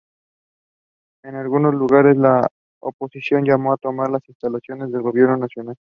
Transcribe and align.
En 1.23 1.35
algunos 1.35 1.75
lugares 1.75 2.17
la 2.17 2.47
oposición 2.81 3.43
llamó 3.45 3.71
a 3.71 3.77
tomar 3.77 4.09
las 4.09 4.27
instalaciones 4.27 4.91
del 4.91 5.03
gobierno 5.03 5.37
nacional. 5.37 5.75